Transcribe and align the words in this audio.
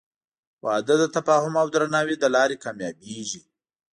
•واده 0.65 0.95
د 0.99 1.03
تفاهم 1.15 1.53
او 1.61 1.67
درناوي 1.75 2.15
له 2.23 2.29
لارې 2.35 2.61
کامیابېږي. 2.63 3.41